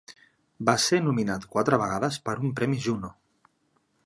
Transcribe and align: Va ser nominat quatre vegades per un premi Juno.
Va 0.69 0.73
ser 0.85 1.01
nominat 1.09 1.45
quatre 1.53 1.81
vegades 1.83 2.19
per 2.31 2.37
un 2.49 2.57
premi 2.61 2.85
Juno. 2.89 3.17